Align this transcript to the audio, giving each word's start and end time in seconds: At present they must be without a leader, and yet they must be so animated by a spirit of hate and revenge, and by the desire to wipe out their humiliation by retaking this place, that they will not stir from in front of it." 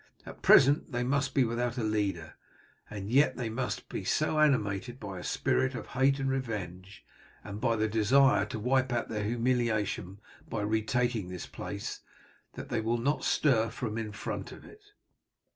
At 0.25 0.41
present 0.41 0.91
they 0.93 1.03
must 1.03 1.35
be 1.35 1.43
without 1.43 1.77
a 1.77 1.83
leader, 1.83 2.33
and 2.89 3.11
yet 3.11 3.37
they 3.37 3.49
must 3.49 3.87
be 3.87 4.03
so 4.03 4.39
animated 4.39 4.99
by 4.99 5.19
a 5.19 5.23
spirit 5.23 5.75
of 5.75 5.85
hate 5.93 6.17
and 6.17 6.27
revenge, 6.27 7.05
and 7.43 7.61
by 7.61 7.75
the 7.75 7.87
desire 7.87 8.47
to 8.47 8.57
wipe 8.57 8.91
out 8.91 9.09
their 9.09 9.23
humiliation 9.23 10.19
by 10.49 10.61
retaking 10.63 11.29
this 11.29 11.45
place, 11.45 11.99
that 12.53 12.69
they 12.69 12.81
will 12.81 12.97
not 12.97 13.23
stir 13.23 13.69
from 13.69 13.95
in 13.95 14.11
front 14.11 14.51
of 14.51 14.65
it." 14.65 14.81